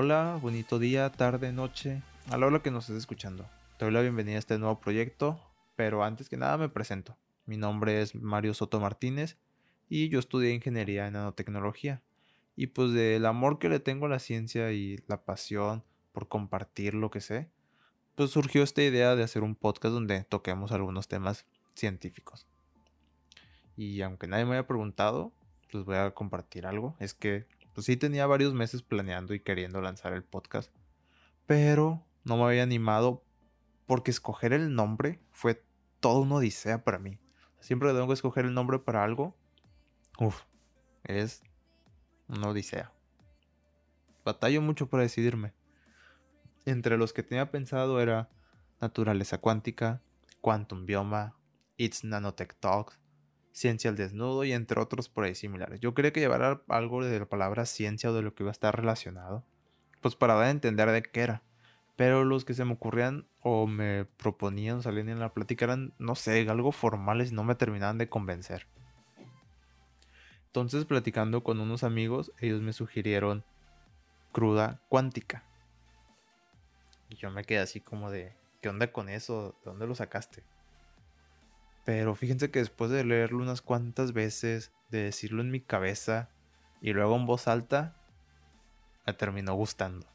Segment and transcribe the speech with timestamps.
[0.00, 3.50] Hola, bonito día, tarde, noche, a la que nos estés escuchando.
[3.78, 5.40] Te doy la bienvenida a este nuevo proyecto,
[5.74, 7.16] pero antes que nada me presento.
[7.46, 9.38] Mi nombre es Mario Soto Martínez
[9.88, 12.00] y yo estudié ingeniería en nanotecnología.
[12.54, 16.94] Y pues del amor que le tengo a la ciencia y la pasión por compartir
[16.94, 17.50] lo que sé,
[18.14, 21.44] pues surgió esta idea de hacer un podcast donde toquemos algunos temas
[21.74, 22.46] científicos.
[23.76, 25.32] Y aunque nadie me haya preguntado,
[25.72, 26.94] les voy a compartir algo.
[27.00, 27.46] Es que
[27.78, 30.74] pues sí tenía varios meses planeando y queriendo lanzar el podcast,
[31.46, 33.22] pero no me había animado
[33.86, 35.64] porque escoger el nombre fue
[36.00, 37.20] todo una odisea para mí.
[37.60, 39.36] Siempre tengo que escoger el nombre para algo.
[40.18, 40.42] Uf,
[41.04, 41.44] es
[42.26, 42.92] una odisea.
[44.24, 45.54] Batallo mucho para decidirme.
[46.66, 48.28] Entre los que tenía pensado era
[48.80, 50.02] Naturaleza Cuántica,
[50.40, 51.36] Quantum Bioma,
[51.76, 52.98] It's Nanotech Talks,
[53.58, 55.80] Ciencia al Desnudo y entre otros por ahí similares.
[55.80, 58.52] Yo quería que llevara algo de la palabra ciencia o de lo que iba a
[58.52, 59.42] estar relacionado,
[60.00, 61.42] pues para dar a entender de qué era.
[61.96, 66.14] Pero los que se me ocurrían o me proponían salir en la plática eran, no
[66.14, 68.68] sé, algo formales y no me terminaban de convencer.
[70.46, 73.42] Entonces, platicando con unos amigos, ellos me sugirieron
[74.30, 75.42] cruda cuántica.
[77.08, 79.56] Y yo me quedé así como de, ¿qué onda con eso?
[79.64, 80.44] ¿De dónde lo sacaste?
[81.88, 86.28] Pero fíjense que después de leerlo unas cuantas veces, de decirlo en mi cabeza
[86.82, 87.96] y luego en voz alta,
[89.06, 90.06] me terminó gustando.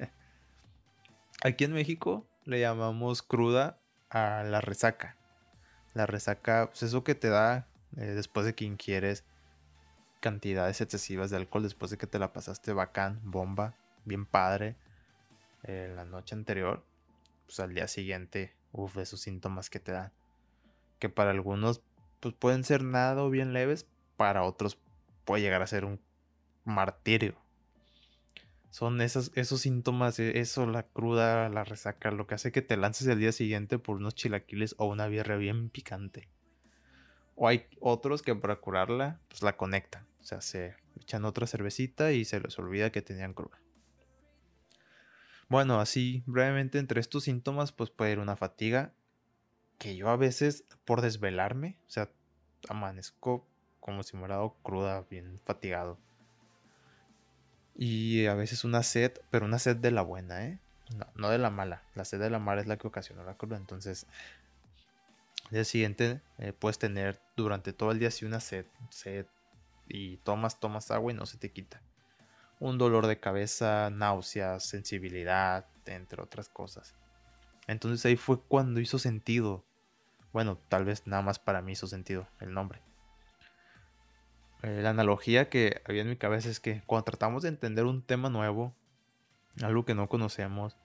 [1.44, 5.18] Aquí en México le llamamos cruda a la resaca.
[5.92, 9.24] La resaca, pues eso que te da eh, después de que inquieres
[10.20, 13.74] cantidades excesivas de alcohol, después de que te la pasaste bacán, bomba,
[14.06, 14.74] bien padre,
[15.64, 16.82] eh, la noche anterior,
[17.44, 20.12] pues al día siguiente, uff, esos síntomas que te dan
[20.98, 21.82] que para algunos
[22.20, 23.86] pues, pueden ser nada o bien leves,
[24.16, 24.78] para otros
[25.24, 26.00] puede llegar a ser un
[26.64, 27.36] martirio.
[28.70, 32.76] Son esos, esos síntomas, e, eso, la cruda, la resaca, lo que hace que te
[32.76, 36.28] lances el día siguiente por unos chilaquiles o una birria bien picante.
[37.34, 40.06] O hay otros que para curarla, pues la conectan.
[40.20, 43.58] O sea, se echan otra cervecita y se les olvida que tenían cruda.
[45.48, 48.92] Bueno, así brevemente entre estos síntomas, pues puede ir una fatiga
[49.78, 52.10] que yo a veces, por desvelarme, o sea,
[52.68, 53.46] amanezco
[53.80, 55.98] como si me hubiera dado cruda, bien fatigado.
[57.74, 60.58] Y a veces una sed, pero una sed de la buena, ¿eh?
[61.14, 61.82] No, de la mala.
[61.94, 63.56] La sed de la mala es la que ocasiona la cruda.
[63.56, 64.06] Entonces,
[65.44, 69.26] el día siguiente eh, puedes tener durante todo el día así una sed, sed.
[69.86, 71.80] Y tomas, tomas agua y no se te quita.
[72.58, 76.94] Un dolor de cabeza, náuseas, sensibilidad, entre otras cosas.
[77.68, 79.64] Entonces ahí fue cuando hizo sentido
[80.32, 82.80] bueno, tal vez nada más para mí hizo sentido el nombre.
[84.62, 88.02] Eh, la analogía que había en mi cabeza es que cuando tratamos de entender un
[88.02, 88.74] tema nuevo,
[89.62, 90.76] algo que no conocemos,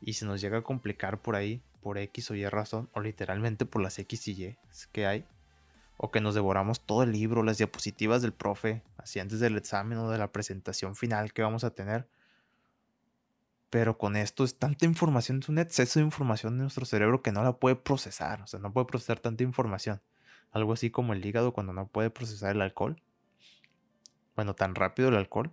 [0.00, 3.64] y se nos llega a complicar por ahí, por X o Y razón, o literalmente
[3.64, 4.58] por las X y Y
[4.92, 5.26] que hay,
[5.96, 9.98] o que nos devoramos todo el libro, las diapositivas del profe, así antes del examen
[9.98, 12.06] o de la presentación final que vamos a tener,
[13.74, 17.32] pero con esto es tanta información, es un exceso de información en nuestro cerebro que
[17.32, 18.40] no la puede procesar.
[18.40, 20.00] O sea, no puede procesar tanta información.
[20.52, 23.02] Algo así como el hígado cuando no puede procesar el alcohol.
[24.36, 25.52] Bueno, tan rápido el alcohol.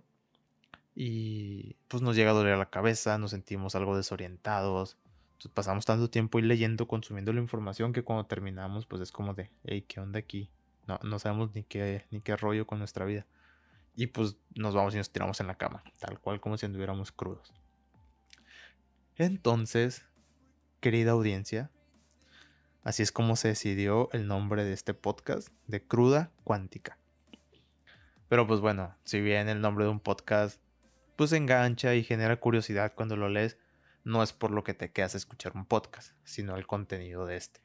[0.94, 4.98] Y pues nos llega a doler la cabeza, nos sentimos algo desorientados.
[5.32, 9.34] Entonces pasamos tanto tiempo ahí leyendo, consumiendo la información que cuando terminamos pues es como
[9.34, 10.48] de, hey, ¿qué onda aquí?
[10.86, 13.26] No, no sabemos ni qué, ni qué rollo con nuestra vida.
[13.96, 17.10] Y pues nos vamos y nos tiramos en la cama, tal cual como si anduviéramos
[17.10, 17.52] crudos.
[19.24, 20.04] Entonces,
[20.80, 21.70] querida audiencia,
[22.82, 26.98] así es como se decidió el nombre de este podcast, de Cruda Cuántica.
[28.28, 30.60] Pero pues bueno, si bien el nombre de un podcast
[31.14, 33.58] pues engancha y genera curiosidad cuando lo lees,
[34.02, 37.36] no es por lo que te quedas a escuchar un podcast, sino el contenido de
[37.36, 37.60] este.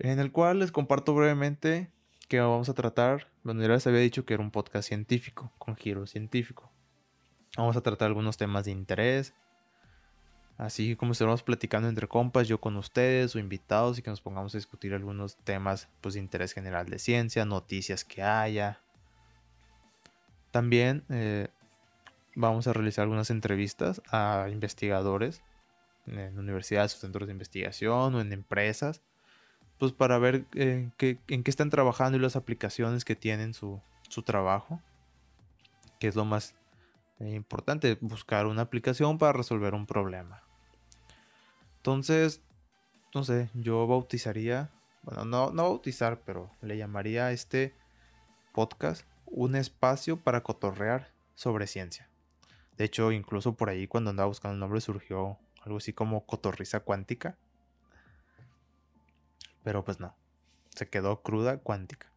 [0.00, 1.88] En el cual les comparto brevemente
[2.26, 5.76] que vamos a tratar, bueno, ya les había dicho que era un podcast científico, con
[5.76, 6.72] giro científico.
[7.56, 9.34] Vamos a tratar algunos temas de interés,
[10.58, 14.52] Así como estamos platicando entre compas, yo con ustedes o invitados y que nos pongamos
[14.52, 18.80] a discutir algunos temas pues, de interés general de ciencia, noticias que haya.
[20.50, 21.46] También eh,
[22.34, 25.42] vamos a realizar algunas entrevistas a investigadores
[26.08, 29.00] en universidades centros de investigación o en empresas,
[29.78, 30.90] pues para ver eh,
[31.28, 34.82] en qué están trabajando y las aplicaciones que tienen su, su trabajo,
[36.00, 36.56] que es lo más
[37.20, 40.47] eh, importante, buscar una aplicación para resolver un problema.
[41.78, 42.42] Entonces,
[43.14, 44.70] no sé, yo bautizaría,
[45.02, 47.74] bueno, no, no bautizar, pero le llamaría a este
[48.52, 52.08] podcast un espacio para cotorrear sobre ciencia.
[52.76, 56.80] De hecho, incluso por ahí cuando andaba buscando el nombre surgió algo así como cotorriza
[56.80, 57.36] cuántica.
[59.62, 60.14] Pero pues no,
[60.70, 62.12] se quedó cruda cuántica.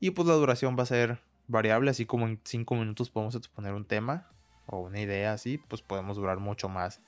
[0.00, 3.72] Y pues la duración va a ser variable, así como en 5 minutos podemos exponer
[3.74, 4.30] un tema
[4.66, 7.00] o una idea así, pues podemos durar mucho más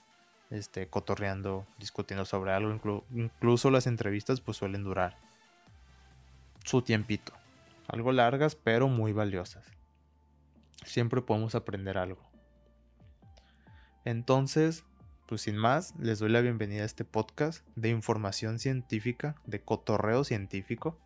[0.54, 3.04] este, cotorreando, discutiendo sobre algo.
[3.12, 5.18] incluso las entrevistas pues suelen durar
[6.64, 7.32] su tiempito.
[7.88, 9.66] Algo largas, pero muy valiosas.
[10.84, 12.22] Siempre podemos aprender algo.
[14.04, 14.84] Entonces,
[15.26, 20.22] pues sin más, les doy la bienvenida a este podcast de información científica, de cotorreo
[20.22, 20.98] científico,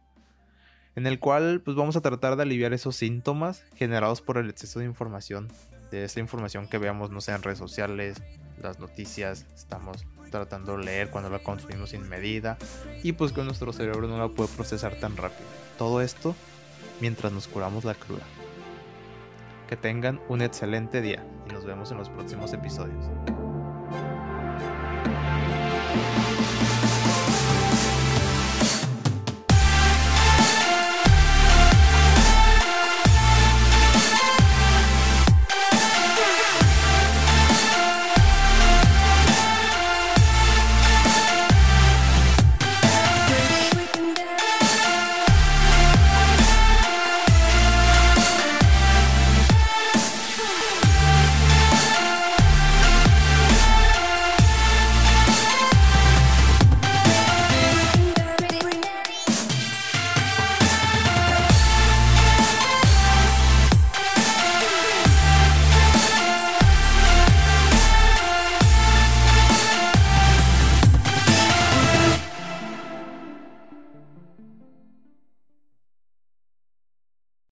[0.94, 4.80] en el cual pues vamos a tratar de aliviar esos síntomas generados por el exceso
[4.80, 5.48] de información,
[5.90, 8.20] de esa información que veamos, no sé, en redes sociales,
[8.62, 12.58] las noticias, estamos tratando de leer cuando la consumimos sin medida
[13.02, 15.48] y pues que nuestro cerebro no la puede procesar tan rápido.
[15.78, 16.34] Todo esto
[17.00, 18.24] mientras nos curamos la cruda.
[19.68, 23.04] Que tengan un excelente día y nos vemos en los próximos episodios.